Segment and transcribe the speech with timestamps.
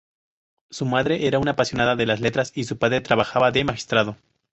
[0.71, 4.17] Su madre era una apasionada de las letras y su padre trabajaba de magistrado.